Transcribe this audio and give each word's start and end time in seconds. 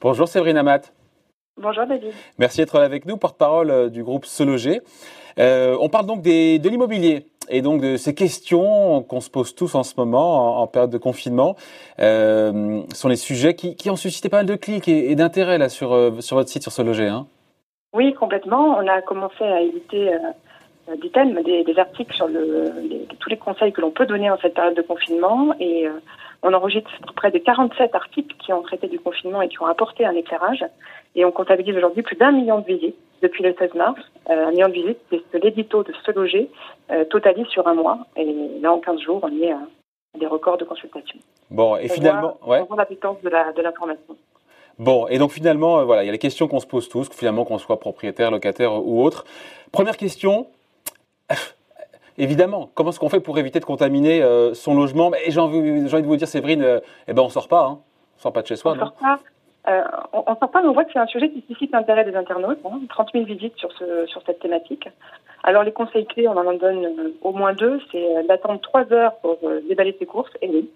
Bonjour 0.00 0.26
Séverine 0.26 0.56
Amat. 0.56 0.80
Bonjour 1.56 1.86
David. 1.86 2.12
Merci 2.38 2.58
d'être 2.58 2.78
là 2.78 2.84
avec 2.84 3.06
nous, 3.06 3.16
porte-parole 3.16 3.70
euh, 3.70 3.88
du 3.88 4.02
groupe 4.02 4.24
Se 4.24 4.42
Loger. 4.42 4.80
Euh, 5.38 5.76
on 5.80 5.88
parle 5.88 6.06
donc 6.06 6.22
des, 6.22 6.58
de 6.58 6.68
l'immobilier 6.68 7.26
et 7.48 7.62
donc 7.62 7.80
de 7.80 7.96
ces 7.96 8.12
questions 8.14 9.04
qu'on 9.04 9.20
se 9.20 9.30
pose 9.30 9.54
tous 9.54 9.76
en 9.76 9.84
ce 9.84 9.94
moment, 9.96 10.60
en, 10.60 10.66
période 10.66 10.90
de 10.90 10.98
confinement. 10.98 11.54
Euh, 12.00 12.82
sont 12.92 13.08
les 13.08 13.16
sujets 13.16 13.54
qui, 13.54 13.76
qui, 13.76 13.88
ont 13.88 13.96
suscité 13.96 14.28
pas 14.28 14.38
mal 14.38 14.46
de 14.46 14.56
clics 14.56 14.88
et, 14.88 15.14
d'intérêt 15.14 15.58
là 15.58 15.68
sur, 15.68 15.92
euh, 15.92 16.20
sur 16.20 16.36
votre 16.36 16.48
site, 16.48 16.62
sur 16.62 16.72
Se 16.72 16.82
Loger. 16.82 17.06
Hein. 17.06 17.28
Oui, 17.92 18.14
complètement. 18.14 18.78
On 18.78 18.86
a 18.88 19.00
commencé 19.00 19.44
à 19.44 19.60
éviter 19.60 20.12
des 20.96 21.10
thèmes, 21.10 21.40
des, 21.42 21.64
des, 21.64 21.78
articles 21.78 22.14
sur 22.14 22.28
le, 22.28 22.72
tous 23.18 23.28
les 23.28 23.36
conseils 23.36 23.72
que 23.72 23.80
l'on 23.80 23.90
peut 23.90 24.06
donner 24.06 24.30
en 24.30 24.38
cette 24.38 24.54
période 24.54 24.74
de 24.74 24.82
confinement 24.82 25.54
et 25.60 25.86
on 26.42 26.52
enregistre 26.52 26.90
près 27.16 27.30
de 27.30 27.38
47 27.38 27.94
articles 27.94 28.34
qui 28.38 28.52
ont 28.52 28.62
traité 28.62 28.86
du 28.86 28.98
confinement 28.98 29.42
et 29.42 29.48
qui 29.48 29.60
ont 29.60 29.66
apporté 29.66 30.06
un 30.06 30.14
éclairage. 30.14 30.64
Et 31.14 31.24
on 31.24 31.32
comptabilise 31.32 31.76
aujourd'hui 31.76 32.02
plus 32.02 32.16
d'un 32.16 32.32
million 32.32 32.60
de 32.60 32.66
visites 32.66 32.96
depuis 33.22 33.42
le 33.42 33.54
16 33.58 33.74
mars. 33.74 34.00
Euh, 34.30 34.46
un 34.46 34.50
million 34.50 34.68
de 34.68 34.74
visites, 34.74 34.98
c'est 35.10 35.42
l'édito 35.42 35.82
de 35.82 35.92
Se 36.04 36.12
Loger 36.12 36.48
euh, 36.90 37.04
totalise 37.06 37.46
sur 37.48 37.66
un 37.66 37.74
mois. 37.74 37.98
Et 38.16 38.24
là, 38.60 38.72
en 38.72 38.78
15 38.78 39.00
jours, 39.00 39.20
on 39.22 39.42
est 39.42 39.50
à 39.50 39.58
des 40.18 40.26
records 40.26 40.58
de 40.58 40.64
consultation. 40.64 41.18
Bon, 41.50 41.76
et 41.76 41.88
finalement, 41.88 42.38
ouais. 42.46 42.60
on 42.60 42.64
voit 42.64 42.76
la 42.76 42.86
puissance 42.86 43.20
de 43.22 43.28
l'information. 43.62 44.16
Bon, 44.78 45.08
et 45.08 45.18
donc 45.18 45.32
finalement, 45.32 45.80
euh, 45.80 45.84
voilà, 45.84 46.04
il 46.04 46.06
y 46.06 46.08
a 46.08 46.12
les 46.12 46.18
questions 46.18 46.46
qu'on 46.46 46.60
se 46.60 46.66
pose 46.66 46.88
tous, 46.88 47.08
finalement 47.10 47.44
qu'on 47.44 47.58
soit 47.58 47.80
propriétaire, 47.80 48.30
locataire 48.30 48.74
ou 48.74 49.02
autre. 49.02 49.24
Première 49.72 49.96
question, 49.96 50.46
évidemment, 52.18 52.68
comment 52.74 52.90
est-ce 52.90 53.00
qu'on 53.00 53.08
fait 53.08 53.20
pour 53.20 53.38
éviter 53.38 53.60
de 53.60 53.64
contaminer 53.64 54.22
euh, 54.22 54.52
son 54.52 54.74
logement? 54.74 55.12
Et 55.24 55.30
j'ai 55.30 55.40
envie, 55.40 55.58
envie, 55.58 56.02
de 56.02 56.06
vous 56.06 56.16
dire, 56.16 56.28
Séverine, 56.28 56.62
euh, 56.62 56.80
eh 57.06 57.12
ben 57.12 57.22
on 57.22 57.28
sort 57.28 57.48
pas, 57.48 57.64
hein. 57.64 57.78
on 58.18 58.20
sort 58.20 58.32
pas 58.32 58.42
de 58.42 58.46
chez 58.46 58.56
soi. 58.56 58.72
On 58.72 58.78
sort 58.78 58.92
pas. 58.92 59.18
Euh, 59.68 59.82
on, 60.12 60.24
on, 60.26 60.36
sort 60.36 60.50
pas, 60.50 60.62
mais 60.62 60.68
on 60.68 60.72
voit 60.72 60.84
que 60.84 60.92
c'est 60.92 60.98
un 60.98 61.06
sujet 61.06 61.30
qui 61.30 61.44
suscite 61.46 61.72
l'intérêt 61.72 62.04
des 62.04 62.16
internautes. 62.16 62.58
Hein, 62.64 62.80
30 62.88 63.10
000 63.12 63.24
visites 63.24 63.56
sur, 63.56 63.70
ce, 63.72 64.06
sur 64.06 64.22
cette 64.26 64.40
thématique. 64.40 64.88
Alors 65.44 65.62
les 65.62 65.72
conseils 65.72 66.06
clés, 66.06 66.26
on 66.26 66.36
en 66.36 66.54
donne 66.54 66.84
euh, 66.84 67.14
au 67.22 67.32
moins 67.32 67.52
deux. 67.52 67.80
C'est 67.92 68.26
d'attendre 68.26 68.60
trois 68.60 68.90
heures 68.92 69.14
pour 69.16 69.38
déballer 69.68 69.94
ses 69.98 70.06
courses. 70.06 70.30
Et 70.42 70.48
oui, 70.48 70.70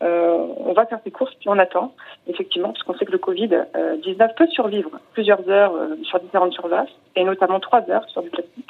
on 0.00 0.72
va 0.74 0.84
faire 0.84 0.98
ses 1.04 1.10
courses 1.10 1.34
puis 1.36 1.48
on 1.48 1.58
attend, 1.58 1.94
effectivement, 2.26 2.72
parce 2.72 2.82
qu'on 2.82 2.94
sait 2.94 3.06
que 3.06 3.12
le 3.12 3.18
Covid-19 3.18 4.34
peut 4.34 4.48
survivre 4.48 4.90
plusieurs 5.14 5.48
heures 5.48 5.72
sur 6.02 6.20
différentes 6.20 6.52
surfaces, 6.52 6.90
et 7.16 7.24
notamment 7.24 7.58
trois 7.58 7.88
heures 7.88 8.06
sur 8.10 8.22
du 8.22 8.28
plastique. 8.28 8.63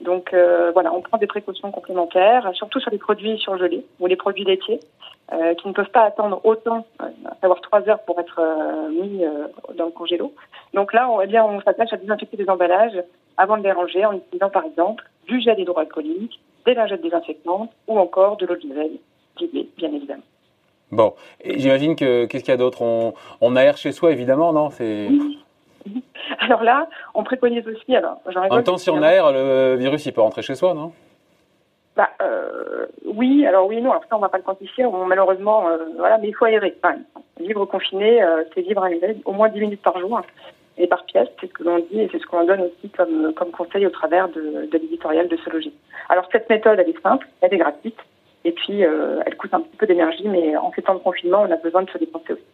Donc 0.00 0.32
euh, 0.32 0.70
voilà, 0.72 0.92
on 0.92 1.00
prend 1.00 1.18
des 1.18 1.26
précautions 1.26 1.70
complémentaires, 1.70 2.48
surtout 2.54 2.80
sur 2.80 2.90
les 2.90 2.98
produits 2.98 3.38
surgelés 3.38 3.84
ou 3.98 4.06
les 4.06 4.16
produits 4.16 4.44
laitiers, 4.44 4.80
euh, 5.32 5.54
qui 5.54 5.66
ne 5.66 5.72
peuvent 5.72 5.90
pas 5.90 6.04
attendre 6.04 6.40
autant, 6.44 6.86
euh, 7.02 7.06
à 7.26 7.34
savoir 7.40 7.60
trois 7.60 7.86
heures 7.88 8.00
pour 8.00 8.18
être 8.20 8.40
mis 8.90 9.24
dans 9.76 9.86
le 9.86 9.90
congélo. 9.90 10.32
Donc 10.74 10.92
là, 10.92 11.10
on, 11.10 11.20
eh 11.20 11.26
bien, 11.26 11.44
on 11.44 11.60
s'attache 11.60 11.92
à 11.92 11.96
désinfecter 11.96 12.36
les 12.36 12.48
emballages 12.48 13.02
avant 13.36 13.58
de 13.58 13.62
les 13.64 13.72
ranger 13.72 14.06
en 14.06 14.12
utilisant 14.12 14.50
par 14.50 14.64
exemple 14.64 15.04
du 15.26 15.40
gel 15.40 15.58
hydroalcoolique, 15.58 16.40
des 16.64 16.74
lingettes 16.74 17.02
désinfectantes 17.02 17.70
ou 17.88 17.98
encore 17.98 18.36
de 18.36 18.46
l'eau 18.46 18.56
de 18.56 18.68
javel, 18.68 18.92
bien 19.76 19.92
évidemment. 19.92 20.22
Bon, 20.90 21.14
j'imagine 21.44 21.96
que 21.96 22.24
qu'est-ce 22.24 22.44
qu'il 22.44 22.52
y 22.52 22.54
a 22.54 22.58
d'autre? 22.58 22.80
On, 22.82 23.12
on 23.40 23.56
aère 23.56 23.76
chez 23.76 23.92
soi 23.92 24.10
évidemment, 24.12 24.52
non? 24.52 24.70
C'est 24.70 25.08
alors 26.38 26.62
là, 26.62 26.88
on 27.14 27.24
préconise 27.24 27.66
aussi. 27.66 27.94
Alors, 27.94 28.20
en 28.26 28.54
même 28.54 28.64
temps, 28.64 28.78
si 28.78 28.90
on 28.90 29.02
aère, 29.02 29.32
le 29.32 29.76
virus 29.76 30.06
il 30.06 30.12
peut 30.12 30.20
rentrer 30.20 30.42
chez 30.42 30.54
soi, 30.54 30.74
non? 30.74 30.92
Bah, 31.98 32.10
euh, 32.22 32.86
oui, 33.04 33.44
alors 33.44 33.66
oui, 33.66 33.82
non. 33.82 33.90
Alors 33.90 34.04
ça, 34.08 34.16
on 34.16 34.20
va 34.20 34.28
pas 34.28 34.38
le 34.38 34.44
quantifier. 34.44 34.84
malheureusement, 35.08 35.68
euh, 35.68 35.78
voilà, 35.96 36.16
mais 36.18 36.28
il 36.28 36.32
faut 36.32 36.44
aérer. 36.44 36.72
Enfin, 36.80 36.94
vivre 37.40 37.64
confiné, 37.64 38.22
euh, 38.22 38.44
c'est 38.54 38.60
vivre 38.60 38.84
à 38.84 38.88
au 39.24 39.32
moins 39.32 39.48
10 39.48 39.60
minutes 39.60 39.82
par 39.82 39.98
jour 39.98 40.20
et 40.76 40.86
par 40.86 41.04
pièce. 41.06 41.26
C'est 41.40 41.48
ce 41.48 41.52
que 41.52 41.64
l'on 41.64 41.80
dit 41.80 42.00
et 42.00 42.08
c'est 42.12 42.20
ce 42.20 42.26
qu'on 42.26 42.44
donne 42.44 42.60
aussi 42.60 42.88
comme, 42.90 43.34
comme 43.34 43.50
conseil 43.50 43.84
au 43.84 43.90
travers 43.90 44.28
de, 44.28 44.68
de 44.70 44.78
l'éditorial 44.78 45.26
de 45.26 45.36
ce 45.38 45.50
logis. 45.50 45.74
Alors 46.08 46.28
cette 46.30 46.48
méthode, 46.48 46.78
elle 46.78 46.88
est 46.88 47.02
simple, 47.02 47.26
elle 47.40 47.52
est 47.52 47.58
gratuite 47.58 47.98
et 48.44 48.52
puis 48.52 48.82
elle 48.82 49.36
coûte 49.36 49.52
un 49.52 49.60
petit 49.60 49.76
peu 49.76 49.86
d'énergie, 49.86 50.28
mais 50.28 50.56
en 50.56 50.70
ces 50.72 50.82
temps 50.82 50.94
de 50.94 51.00
confinement, 51.00 51.42
on 51.48 51.50
a 51.50 51.56
besoin 51.56 51.82
de 51.82 51.90
se 51.90 51.98
dépenser 51.98 52.34
aussi. 52.34 52.44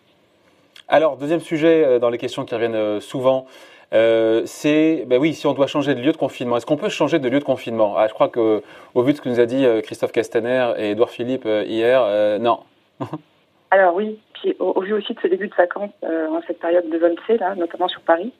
Alors, 0.88 1.16
deuxième 1.16 1.40
sujet 1.40 1.98
dans 1.98 2.10
les 2.10 2.18
questions 2.18 2.44
qui 2.44 2.54
reviennent 2.54 3.00
souvent, 3.00 3.46
euh, 3.94 4.42
c'est, 4.44 5.04
ben 5.06 5.20
oui, 5.20 5.34
si 5.34 5.46
on 5.46 5.52
doit 5.52 5.68
changer 5.68 5.94
de 5.94 6.00
lieu 6.00 6.10
de 6.10 6.16
confinement, 6.16 6.56
est-ce 6.56 6.66
qu'on 6.66 6.76
peut 6.76 6.88
changer 6.88 7.20
de 7.20 7.28
lieu 7.28 7.38
de 7.38 7.44
confinement? 7.44 7.94
Ah, 7.96 8.08
Je 8.08 8.14
crois 8.14 8.28
qu'au 8.28 8.62
vu 9.02 9.12
de 9.12 9.16
ce 9.16 9.22
que 9.22 9.28
nous 9.28 9.40
a 9.40 9.46
dit 9.46 9.64
euh, 9.64 9.80
Christophe 9.82 10.10
Castaner 10.10 10.72
et 10.78 10.90
Edouard 10.90 11.10
Philippe 11.10 11.46
euh, 11.46 11.64
hier, 11.64 12.00
non. 12.40 12.60
Alors 13.70 13.94
oui, 13.94 14.18
puis 14.34 14.56
au, 14.58 14.80
vu 14.80 14.92
aussi 14.92 15.14
de 15.14 15.20
ce 15.20 15.28
début 15.28 15.48
de 15.48 15.54
vacances 15.54 15.90
en 16.02 16.40
cette 16.46 16.60
période 16.60 16.88
de 16.88 16.98
zone 16.98 17.16
C, 17.26 17.36
là, 17.38 17.54
notamment 17.56 17.88
sur 17.88 18.00
Paris, 18.02 18.32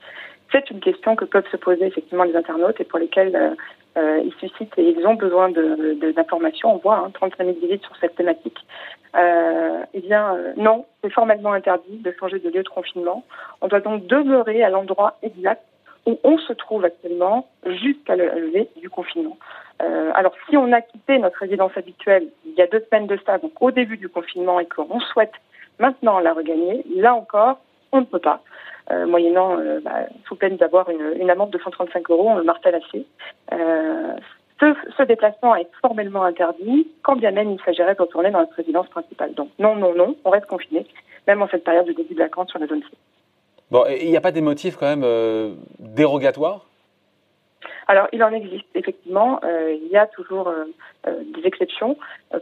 c'est 0.53 0.71
une 0.71 0.81
question 0.81 1.17
que 1.17 1.25
peuvent 1.25 1.49
se 1.51 1.57
poser 1.57 1.87
effectivement 1.87 2.25
les 2.25 2.37
internautes 2.37 2.81
et 2.81 2.85
pour 2.85 3.01
lesquelles 3.97 4.27
ils 4.27 4.49
suscitent 4.49 4.75
ils 4.77 5.07
ont 5.07 5.15
besoin 5.15 5.51
d'informations. 5.51 6.71
De, 6.71 6.75
On 6.75 6.79
voit 6.79 6.99
hein, 6.99 7.11
35 7.15 7.45
000 7.45 7.57
visites 7.61 7.83
sur 7.85 7.97
cette 7.97 8.17
thématique. 8.17 8.59
Euh, 9.17 9.85
eh 9.93 10.01
bien, 10.01 10.35
euh, 10.35 10.53
non, 10.57 10.87
c'est 11.03 11.11
formellement 11.11 11.53
interdit 11.53 11.99
de 11.99 12.13
changer 12.19 12.41
de 12.41 12.51
lieu 12.51 12.63
de 12.63 12.69
confinement. 12.69 13.23
On 13.61 13.69
doit 13.69 13.81
donc 13.81 14.07
demeurer 14.07 14.63
à 14.65 14.71
l'endroit 14.71 15.19
exact 15.23 15.63
où 16.07 16.19
on 16.25 16.37
se 16.39 16.53
trouve 16.53 16.85
actuellement 16.85 17.47
jusqu'à 17.65 18.17
la 18.17 18.35
levée 18.35 18.69
du 18.81 18.91
confinement. 18.91 19.39
Euh, 19.83 20.11
alors, 20.15 20.33
si 20.49 20.57
on 20.57 20.73
a 20.73 20.81
quitté 20.81 21.19
notre 21.19 21.39
résidence 21.39 21.73
habituelle 21.77 22.27
il 22.45 22.55
y 22.55 22.63
a 22.63 22.67
deux 22.67 22.85
semaines 22.91 23.07
de 23.07 23.19
ça, 23.25 23.39
donc 23.39 23.53
au 23.61 23.71
début 23.71 23.97
du 23.97 24.09
confinement, 24.09 24.61
et 24.61 24.67
qu'on 24.67 25.01
souhaite 25.01 25.33
maintenant 25.79 26.19
la 26.19 26.33
regagner, 26.33 26.85
là 26.97 27.15
encore, 27.15 27.59
on 27.93 28.01
ne 28.01 28.05
peut 28.05 28.19
pas. 28.19 28.43
Euh, 28.91 29.07
moyennant 29.07 29.59
euh, 29.59 29.81
bah, 29.81 30.07
sous 30.29 30.37
peine 30.37 30.57
d'avoir 30.57 30.91
une, 30.91 31.15
une, 31.19 31.31
amende 31.31 31.49
de 31.51 31.59
135 31.59 32.11
euros, 32.11 32.29
on 32.29 32.37
le 32.37 32.45
martèle 32.45 32.75
assez. 32.75 33.07
Euh, 33.53 34.13
ce, 34.61 35.03
déplacement 35.05 35.57
est 35.57 35.69
formellement 35.81 36.25
interdit, 36.25 36.89
quand 37.03 37.17
bien 37.17 37.31
même 37.31 37.51
il 37.51 37.61
s'agirait 37.65 37.95
de 37.95 38.03
retourner 38.03 38.31
dans 38.31 38.41
notre 38.41 38.55
résidence 38.55 38.89
principale. 38.89 39.33
Donc 39.35 39.49
non, 39.59 39.75
non, 39.75 39.95
non, 39.95 40.17
on 40.25 40.31
reste 40.31 40.47
confiné, 40.47 40.87
même 41.27 41.41
en 41.41 41.49
cette 41.49 41.65
période 41.65 41.87
de 41.87 41.93
début 41.93 42.13
de 42.13 42.19
vacances 42.19 42.51
sur 42.51 42.59
la 42.59 42.67
zone 42.67 42.83
C. 42.83 42.89
Bon, 43.71 43.85
il 43.89 44.11
n'y 44.11 44.17
a 44.17 44.21
pas 44.21 44.33
des 44.33 44.43
motifs 44.43 44.77
quand 44.77 44.87
même 44.87 45.03
euh, 45.03 45.55
dérogatoires? 45.79 46.67
Alors, 47.87 48.09
il 48.13 48.23
en 48.23 48.33
existe, 48.33 48.67
effectivement. 48.75 49.41
Euh, 49.45 49.77
il 49.83 49.89
y 49.89 49.97
a 49.97 50.07
toujours 50.07 50.49
euh, 50.49 50.65
des 51.07 51.47
exceptions. 51.47 51.97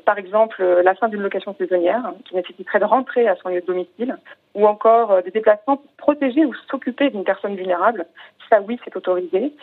par 0.04 0.18
exemple, 0.18 0.62
la 0.62 0.94
fin 0.94 1.08
d'une 1.08 1.22
location 1.22 1.54
saisonnière 1.58 2.02
hein, 2.04 2.14
qui 2.24 2.34
nécessiterait 2.34 2.80
de 2.80 2.84
rentrer 2.84 3.28
à 3.28 3.36
son 3.36 3.48
lieu 3.48 3.60
de 3.60 3.66
domicile, 3.66 4.16
ou 4.54 4.66
encore 4.66 5.22
des 5.22 5.30
déplacements 5.30 5.76
pour 5.76 5.92
protéger 5.96 6.44
ou 6.44 6.54
s'occuper 6.70 7.10
d'une 7.10 7.24
personne 7.24 7.56
vulnérable. 7.56 8.06
Ça, 8.50 8.60
oui, 8.60 8.78
c'est 8.84 8.94
autorisé, 8.94 9.54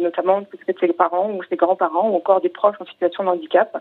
notamment 0.00 0.40
s'occuper 0.50 0.72
de 0.72 0.78
ses 0.78 0.92
parents 0.94 1.30
ou 1.30 1.42
ses 1.44 1.56
grands-parents, 1.56 2.08
ou 2.08 2.16
encore 2.16 2.40
des 2.40 2.48
proches 2.48 2.76
en 2.80 2.86
situation 2.86 3.24
de 3.24 3.28
handicap. 3.28 3.76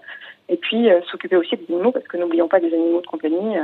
Et 0.50 0.58
puis, 0.58 0.90
s'occuper 1.10 1.38
aussi 1.38 1.56
des 1.56 1.74
animaux, 1.74 1.94
parce 1.94 2.06
que 2.08 2.18
n'oublions 2.18 2.50
pas 2.50 2.60
des 2.60 2.74
animaux 2.74 3.00
de 3.00 3.08
compagnie, 3.08 3.56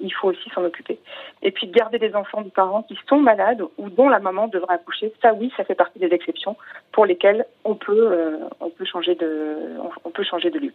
il 0.00 0.12
faut 0.14 0.28
aussi 0.28 0.50
s'en 0.50 0.64
occuper. 0.64 0.98
Et 1.42 1.52
puis, 1.52 1.68
garder 1.68 2.00
des 2.00 2.16
enfants 2.16 2.42
des 2.42 2.50
parents 2.50 2.82
qui 2.82 2.98
sont 3.08 3.18
malades 3.18 3.62
ou 3.78 3.90
dont 3.90 4.08
la 4.08 4.18
maman 4.18 4.48
devra 4.48 4.74
accoucher. 4.74 5.12
Ça, 5.22 5.32
oui, 5.34 5.52
ça 5.56 5.64
fait 5.64 5.74
partie 5.74 5.98
des 5.98 6.12
exceptions 6.12 6.56
pour 6.92 7.06
lesquels 7.06 7.46
on 7.64 7.74
peut, 7.74 8.12
euh, 8.12 8.38
on 8.60 8.70
peut, 8.70 8.84
changer, 8.84 9.14
de, 9.14 9.56
on, 10.04 10.10
peut 10.10 10.17
changer 10.24 10.50
de 10.50 10.58
lieu. 10.58 10.72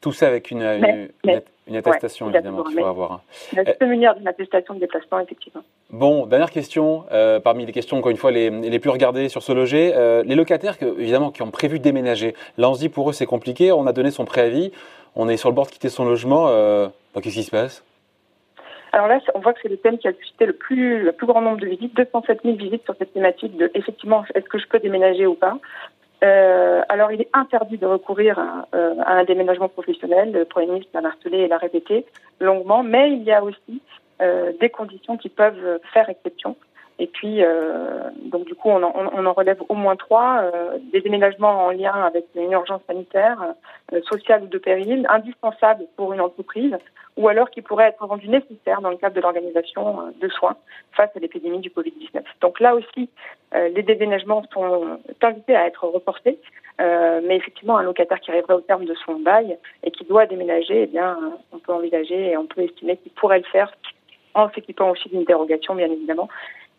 Tout 0.00 0.12
ça 0.12 0.26
avec 0.26 0.50
une, 0.50 0.62
une, 1.66 1.76
attestation, 1.76 2.28
évidemment, 2.28 2.62
qu'il 2.64 2.78
faut 2.78 2.84
avoir. 2.84 3.22
La 3.54 3.64
se 3.64 3.84
munir 3.84 4.14
d'une 4.14 4.28
attestation 4.28 4.74
de 4.74 4.80
déplacement, 4.80 5.18
effectivement. 5.20 5.62
Bon, 5.88 6.26
dernière 6.26 6.50
question, 6.50 7.04
euh, 7.10 7.40
parmi 7.40 7.64
les 7.64 7.72
questions, 7.72 7.96
encore 7.96 8.10
une 8.10 8.18
fois, 8.18 8.30
les, 8.30 8.50
les 8.50 8.78
plus 8.78 8.90
regardées 8.90 9.30
sur 9.30 9.42
ce 9.42 9.52
loger, 9.52 9.92
euh, 9.94 10.22
les 10.26 10.34
locataires, 10.34 10.76
que, 10.76 10.84
évidemment, 11.00 11.30
qui 11.30 11.40
ont 11.40 11.50
prévu 11.50 11.78
de 11.78 11.84
déménager, 11.84 12.34
là, 12.58 12.68
on 12.68 12.74
se 12.74 12.80
dit, 12.80 12.90
pour 12.90 13.08
eux, 13.08 13.12
c'est 13.14 13.24
compliqué, 13.24 13.72
on 13.72 13.86
a 13.86 13.92
donné 13.94 14.10
son 14.10 14.26
préavis, 14.26 14.72
on 15.16 15.28
est 15.28 15.38
sur 15.38 15.48
le 15.48 15.54
bord 15.54 15.66
de 15.66 15.70
quitter 15.70 15.88
son 15.88 16.04
logement, 16.04 16.48
bah, 16.48 17.20
qu'est-ce 17.22 17.36
qui 17.36 17.44
se 17.44 17.50
passe? 17.50 17.82
Alors 18.94 19.08
là, 19.08 19.18
on 19.34 19.40
voit 19.40 19.52
que 19.52 19.58
c'est 19.60 19.68
le 19.68 19.76
thème 19.76 19.98
qui 19.98 20.06
a 20.06 20.12
suscité 20.12 20.46
le 20.46 20.52
plus, 20.52 21.02
le 21.02 21.10
plus 21.10 21.26
grand 21.26 21.40
nombre 21.40 21.58
de 21.58 21.66
visites, 21.66 21.96
207 21.96 22.42
000 22.44 22.56
visites 22.56 22.84
sur 22.84 22.94
cette 22.96 23.12
thématique 23.12 23.56
de 23.56 23.68
effectivement, 23.74 24.24
est-ce 24.36 24.44
que 24.44 24.56
je 24.56 24.68
peux 24.68 24.78
déménager 24.78 25.26
ou 25.26 25.34
pas? 25.34 25.58
Euh, 26.24 26.82
alors, 26.88 27.12
il 27.12 27.20
est 27.20 27.28
interdit 27.34 27.76
de 27.76 27.86
recourir 27.86 28.38
à, 28.38 28.66
euh, 28.74 28.94
à, 29.04 29.14
un 29.14 29.24
déménagement 29.24 29.68
professionnel. 29.68 30.32
Le 30.32 30.44
Premier 30.44 30.66
ministre 30.66 30.90
l'a 30.94 31.02
martelé 31.02 31.38
et 31.38 31.48
l'a 31.48 31.58
répété 31.58 32.06
longuement, 32.40 32.82
mais 32.82 33.12
il 33.12 33.22
y 33.22 33.32
a 33.32 33.42
aussi 33.42 33.82
euh, 34.22 34.52
des 34.58 34.70
conditions 34.70 35.18
qui 35.18 35.28
peuvent 35.28 35.80
faire 35.92 36.08
exception. 36.08 36.56
Et 36.98 37.08
puis, 37.08 37.42
euh, 37.42 38.10
donc 38.22 38.44
du 38.44 38.54
coup, 38.54 38.68
on 38.68 38.82
en, 38.82 38.92
on 38.94 39.26
en, 39.26 39.32
relève 39.32 39.60
au 39.68 39.74
moins 39.74 39.96
trois 39.96 40.42
euh, 40.42 40.78
des 40.92 41.00
déménagements 41.00 41.66
en 41.66 41.70
lien 41.70 41.92
avec 41.92 42.26
une 42.36 42.52
urgence 42.52 42.82
sanitaire, 42.86 43.54
euh, 43.92 44.00
sociale 44.02 44.44
ou 44.44 44.46
de 44.46 44.58
péril, 44.58 45.04
indispensables 45.10 45.86
pour 45.96 46.12
une 46.12 46.20
entreprise, 46.20 46.76
ou 47.16 47.26
alors 47.26 47.50
qui 47.50 47.62
pourraient 47.62 47.88
être 47.88 48.06
rendus 48.06 48.28
nécessaires 48.28 48.80
dans 48.80 48.90
le 48.90 48.96
cadre 48.96 49.16
de 49.16 49.20
l'organisation 49.20 50.00
euh, 50.00 50.10
de 50.20 50.28
soins 50.28 50.56
face 50.92 51.10
à 51.16 51.18
l'épidémie 51.18 51.58
du 51.58 51.70
Covid-19. 51.70 52.22
Donc 52.40 52.60
là 52.60 52.74
aussi, 52.74 53.08
les 53.52 53.82
déménagements 53.82 54.42
sont 54.52 54.98
invités 55.22 55.54
à 55.54 55.66
être 55.66 55.86
reportés. 55.86 56.38
mais 56.78 57.36
effectivement, 57.36 57.76
un 57.76 57.84
locataire 57.84 58.18
qui 58.18 58.32
arriverait 58.32 58.54
au 58.54 58.60
terme 58.60 58.84
de 58.84 58.94
son 59.06 59.20
bail 59.20 59.56
et 59.84 59.92
qui 59.92 60.04
doit 60.04 60.26
déménager, 60.26 60.82
eh 60.82 60.86
bien, 60.86 61.16
on 61.52 61.58
peut 61.58 61.72
envisager 61.72 62.30
et 62.30 62.36
on 62.36 62.46
peut 62.46 62.62
estimer 62.62 62.96
qu'il 62.96 63.12
pourrait 63.12 63.38
le 63.38 63.44
faire 63.44 63.72
en 64.34 64.50
s'équipant 64.50 64.90
aussi 64.90 65.08
d'une 65.08 65.24
dérogation, 65.24 65.74
bien 65.74 65.90
évidemment, 65.90 66.28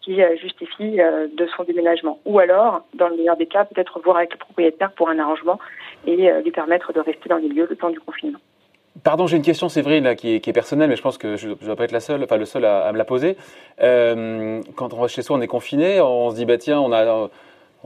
qui 0.06 0.22
justifie 0.40 0.98
de 0.98 1.48
son 1.57 1.63
déménagement. 1.63 2.19
Ou 2.25 2.38
alors, 2.38 2.84
dans 2.94 3.07
le 3.07 3.18
meilleur 3.18 3.38
des 3.38 3.48
cas, 3.48 3.66
peut-être 3.66 4.00
voir 4.04 4.18
avec 4.18 4.31
le 4.31 4.38
propriétaire 4.38 4.92
pour 4.92 5.10
un 5.10 5.18
arrangement 5.18 5.60
et 6.06 6.16
lui 6.16 6.52
permettre 6.52 6.94
de 6.94 7.00
rester 7.00 7.28
dans 7.28 7.38
les 7.38 7.48
lieux 7.48 7.66
le 7.68 7.75
temps 7.75 7.90
du 7.90 8.00
confinement. 8.00 8.40
Pardon, 9.04 9.28
j'ai 9.28 9.36
une 9.36 9.44
question, 9.44 9.68
Séverine, 9.68 10.16
qui, 10.16 10.36
est, 10.36 10.40
qui 10.40 10.50
est 10.50 10.54
personnelle, 10.54 10.90
mais 10.90 10.96
je 10.96 11.02
pense 11.02 11.18
que 11.18 11.36
je 11.36 11.50
ne 11.50 11.54
dois 11.56 11.75
pas 11.75 11.84
être 11.84 11.92
la 11.92 12.00
seule, 12.00 12.24
enfin, 12.24 12.38
le 12.38 12.46
seul 12.46 12.63
à, 12.63 12.92
me 12.94 12.98
la 12.98 13.04
poser. 13.04 13.36
Euh, 13.81 14.62
quand 14.75 14.94
on 14.94 15.02
va 15.02 15.07
chez 15.07 15.22
soi, 15.22 15.38
on 15.38 15.42
est 15.42 15.48
confiné, 15.48 16.00
on 16.00 16.30
se 16.30 16.36
dit, 16.36 16.46
bah 16.46 16.58
tiens, 16.58 16.80
on 16.80 16.94
a 16.94 17.30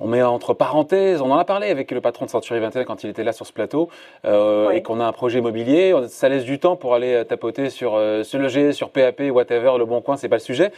on 0.02 0.08
met 0.08 0.24
entre 0.24 0.54
parenthèses, 0.54 1.22
on 1.22 1.30
en 1.32 1.38
a 1.38 1.44
parlé 1.44 1.68
avec 1.68 1.92
le 1.92 2.00
patron 2.00 2.26
de 2.26 2.30
Century 2.30 2.60
21 2.60 2.86
quand 2.86 3.04
il 3.04 3.10
était 3.10 3.26
là 3.26 3.34
sur 3.34 3.46
ce 3.46 3.52
plateau, 3.52 3.90
euh, 4.24 4.70
et 4.70 4.82
qu'on 4.82 5.02
a 5.02 5.06
un 5.06 5.12
projet 5.12 5.40
immobilier, 5.40 5.94
ça 6.08 6.30
laisse 6.30 6.46
du 6.46 6.58
temps 6.58 6.78
pour 6.78 6.96
aller 6.96 7.26
tapoter 7.28 7.70
sur 7.70 7.96
euh, 7.96 8.24
ce 8.24 8.38
loger, 8.38 8.72
sur 8.72 8.92
PAP, 8.92 9.22
whatever, 9.30 9.74
le 9.78 9.86
bon 9.86 10.00
coin, 10.02 10.16
c'est 10.16 10.30
pas 10.30 10.38
le 10.38 10.42
sujet. 10.42 10.72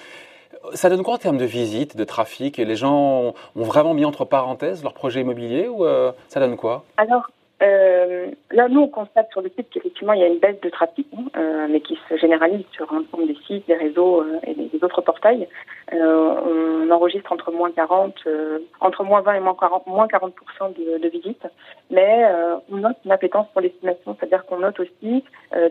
Ça 0.74 0.90
donne 0.90 1.04
quoi 1.04 1.16
en 1.16 1.18
termes 1.18 1.38
de 1.38 1.46
visite, 1.46 1.98
de 1.98 2.04
trafic? 2.04 2.58
Les 2.58 2.76
gens 2.76 3.34
ont 3.56 3.64
vraiment 3.64 3.94
mis 3.94 4.06
entre 4.06 4.26
parenthèses 4.26 4.84
leur 4.84 4.94
projet 4.94 5.22
immobilier 5.22 5.68
ou 5.68 5.86
euh, 5.86 6.12
ça 6.30 6.40
donne 6.40 6.56
quoi? 6.56 6.84
Euh, 7.62 8.32
là, 8.52 8.68
nous, 8.70 8.82
on 8.82 8.88
constate 8.88 9.30
sur 9.32 9.42
le 9.42 9.50
site 9.50 9.68
qu'effectivement, 9.72 10.14
il 10.14 10.22
y 10.22 10.24
a 10.24 10.28
une 10.28 10.40
baisse 10.40 10.60
de 10.62 10.70
trafic, 10.70 11.08
hein, 11.16 11.26
euh, 11.38 11.68
mais 11.70 11.82
qui 11.82 11.98
se 12.10 12.18
généralise 12.18 12.66
sur 12.72 12.92
l'ensemble 12.92 13.28
des 13.28 13.38
sites, 13.46 13.68
des 13.68 13.76
réseaux 13.76 14.22
euh, 14.22 14.40
et 14.44 14.56
des, 14.56 14.84
autres 14.84 15.02
portails. 15.02 15.48
Euh, 15.94 16.86
on 16.88 16.90
enregistre 16.90 17.32
entre 17.32 17.52
moins 17.52 17.72
40, 17.72 18.16
euh, 18.26 18.60
entre 18.80 19.04
moins 19.04 19.22
20 19.22 19.34
et 19.36 19.40
moins 19.42 19.56
40, 19.60 19.86
moins 19.86 20.08
40 20.08 20.34
de, 20.76 20.98
de 20.98 21.08
visites, 21.10 21.46
mais 21.92 22.26
on 22.72 22.78
note 22.78 22.98
une 23.06 23.12
appétence 23.12 23.48
pour 23.52 23.62
l'estimation, 23.62 24.16
c'est-à-dire 24.20 24.46
qu'on 24.46 24.60
note 24.60 24.80
aussi 24.80 25.24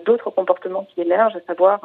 d'autres 0.04 0.31
comportements 0.31 0.87
qui 0.94 1.00
émergent, 1.00 1.37
à 1.37 1.40
savoir 1.40 1.81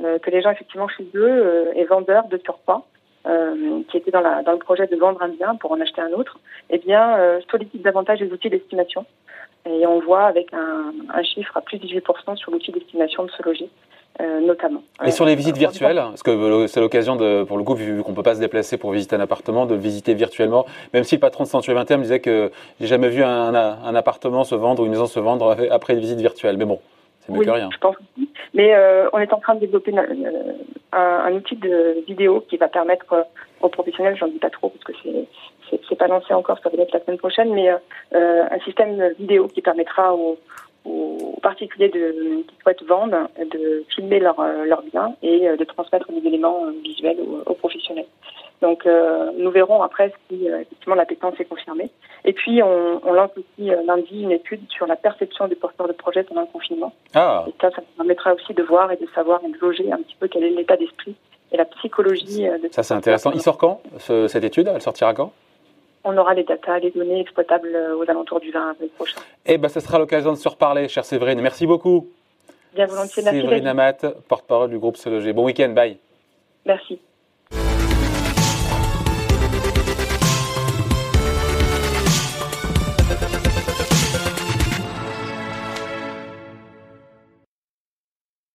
que 0.00 0.30
les 0.30 0.42
gens, 0.42 0.50
effectivement, 0.50 0.88
chez 0.88 1.06
eux, 1.14 1.70
et 1.74 1.84
vendeurs 1.84 2.28
de 2.28 2.38
surpas, 2.38 2.84
euh, 3.26 3.82
qui 3.90 3.96
étaient 3.96 4.10
dans, 4.10 4.20
la, 4.20 4.42
dans 4.42 4.52
le 4.52 4.58
projet 4.58 4.86
de 4.86 4.96
vendre 4.96 5.22
un 5.22 5.28
bien 5.28 5.54
pour 5.56 5.72
en 5.72 5.80
acheter 5.80 6.00
un 6.00 6.12
autre, 6.12 6.38
eh 6.70 6.78
bien, 6.78 7.16
euh, 7.18 7.40
sollicitent 7.50 7.82
davantage 7.82 8.20
les 8.20 8.32
outils 8.32 8.50
d'estimation. 8.50 9.04
Et 9.64 9.86
on 9.86 10.00
voit 10.00 10.24
avec 10.24 10.52
un, 10.52 10.92
un 11.14 11.22
chiffre 11.22 11.56
à 11.56 11.60
plus 11.60 11.78
de 11.78 11.86
18% 11.86 12.36
sur 12.36 12.50
l'outil 12.50 12.72
d'estimation 12.72 13.24
de 13.24 13.30
ce 13.30 13.42
logis. 13.42 13.70
Euh, 14.20 14.40
notamment. 14.40 14.82
Et 15.06 15.10
sur 15.10 15.24
les 15.24 15.34
visites 15.34 15.56
virtuelles, 15.56 15.96
parce 15.96 16.22
que 16.22 16.66
c'est 16.66 16.80
l'occasion 16.80 17.16
de, 17.16 17.44
pour 17.44 17.56
le 17.56 17.64
coup, 17.64 17.74
vu 17.74 18.02
qu'on 18.02 18.12
peut 18.12 18.22
pas 18.22 18.34
se 18.34 18.40
déplacer 18.40 18.76
pour 18.76 18.92
visiter 18.92 19.16
un 19.16 19.20
appartement, 19.20 19.64
de 19.64 19.74
visiter 19.74 20.12
virtuellement. 20.12 20.66
Même 20.92 21.04
si 21.04 21.14
le 21.14 21.20
patron 21.20 21.44
de 21.44 21.48
Century 21.48 21.74
21 21.74 21.96
me 21.96 22.02
disait 22.02 22.20
que 22.20 22.52
j'ai 22.78 22.88
jamais 22.88 23.08
vu 23.08 23.22
un, 23.22 23.54
un, 23.54 23.94
appartement 23.94 24.44
se 24.44 24.54
vendre 24.54 24.82
ou 24.82 24.84
une 24.84 24.92
maison 24.92 25.06
se 25.06 25.18
vendre 25.18 25.56
après 25.70 25.94
une 25.94 26.00
visite 26.00 26.20
virtuelle. 26.20 26.58
Mais 26.58 26.66
bon, 26.66 26.78
c'est 27.22 27.32
mieux 27.32 27.44
que 27.44 27.50
rien. 27.50 27.70
Je 27.72 27.78
pense 27.78 27.96
aussi. 27.96 28.28
Mais 28.54 28.74
euh, 28.74 29.08
on 29.12 29.18
est 29.18 29.32
en 29.32 29.38
train 29.38 29.54
de 29.54 29.60
développer 29.60 29.92
un, 29.96 30.98
un, 30.98 31.32
outil 31.32 31.56
de 31.56 32.04
vidéo 32.06 32.44
qui 32.48 32.56
va 32.56 32.68
permettre 32.68 33.12
euh, 33.12 33.22
aux 33.60 33.68
professionnels, 33.68 34.16
j'en 34.16 34.28
dis 34.28 34.38
pas 34.38 34.50
trop 34.50 34.68
parce 34.70 34.84
que 34.84 34.92
c'est 35.02 35.26
c'est 35.88 35.96
pas 35.96 36.06
lancé 36.06 36.34
encore, 36.34 36.58
ça 36.62 36.68
va 36.68 36.82
être 36.82 36.92
la 36.92 37.02
semaine 37.02 37.16
prochaine, 37.16 37.50
mais 37.54 37.70
euh, 37.70 38.44
un 38.50 38.60
système 38.60 39.14
vidéo 39.18 39.48
qui 39.48 39.62
permettra 39.62 40.14
aux, 40.14 40.38
aux 40.84 41.38
particuliers 41.42 41.88
de, 41.88 42.42
qui 42.42 42.56
souhaitent 42.62 42.82
vendre 42.84 43.28
de 43.38 43.84
filmer 43.94 44.20
leurs 44.20 44.42
leur 44.66 44.82
biens 44.82 45.14
et 45.22 45.40
de 45.56 45.64
transmettre 45.64 46.10
des 46.12 46.26
éléments 46.26 46.66
visuels 46.84 47.18
aux, 47.46 47.54
professionnels. 47.54 48.06
Donc 48.60 48.86
nous 49.36 49.50
verrons 49.50 49.82
après 49.82 50.12
si 50.28 50.46
effectivement 50.46 50.94
l'appétence 50.94 51.34
est 51.38 51.44
confirmée. 51.44 51.90
Et 52.24 52.32
puis, 52.32 52.62
on, 52.62 53.00
on, 53.04 53.12
lance 53.12 53.30
aussi 53.36 53.70
euh, 53.70 53.82
lundi 53.84 54.22
une 54.22 54.30
étude 54.30 54.60
sur 54.70 54.86
la 54.86 54.94
perception 54.94 55.48
des 55.48 55.56
porteurs 55.56 55.88
de 55.88 55.92
projets 55.92 56.22
pendant 56.22 56.42
le 56.42 56.46
confinement. 56.46 56.92
Ah. 57.14 57.44
Et 57.48 57.54
ça, 57.60 57.70
ça 57.70 57.82
permettra 57.96 58.34
aussi 58.34 58.54
de 58.54 58.62
voir 58.62 58.92
et 58.92 58.96
de 58.96 59.08
savoir 59.14 59.40
et 59.44 59.50
de 59.50 59.58
loger 59.58 59.90
un 59.90 59.96
petit 59.98 60.16
peu 60.20 60.28
quel 60.28 60.44
est 60.44 60.50
l'état 60.50 60.76
d'esprit 60.76 61.16
et 61.50 61.56
la 61.56 61.64
psychologie. 61.64 62.48
Euh, 62.48 62.58
de 62.58 62.68
ça, 62.70 62.82
c'est 62.82 62.94
intéressant. 62.94 63.32
Il 63.32 63.42
sort 63.42 63.58
quand, 63.58 63.80
cette 63.98 64.44
étude? 64.44 64.70
Elle 64.72 64.80
sortira 64.80 65.14
quand? 65.14 65.32
On 66.04 66.16
aura 66.16 66.34
les 66.34 66.44
datas, 66.44 66.78
les 66.78 66.90
données 66.90 67.20
exploitables 67.20 67.74
euh, 67.74 67.96
aux 67.96 68.08
alentours 68.10 68.40
du 68.40 68.50
20 68.50 68.70
avril 68.70 68.88
prochain. 68.90 69.20
Eh 69.46 69.58
bien, 69.58 69.68
ce 69.68 69.80
sera 69.80 69.98
l'occasion 69.98 70.32
de 70.32 70.36
se 70.36 70.48
reparler, 70.48 70.88
chère 70.88 71.04
Séverine. 71.04 71.40
Merci 71.40 71.66
beaucoup. 71.66 72.08
Bien 72.74 72.86
volontiers. 72.86 73.22
Séverine 73.22 73.66
Amat, 73.66 73.98
porte-parole 74.28 74.70
du 74.70 74.78
groupe 74.78 74.96
Se 74.96 75.08
Loger. 75.08 75.32
Bon 75.32 75.44
week-end, 75.44 75.70
bye. 75.70 75.98
Merci. 76.64 76.98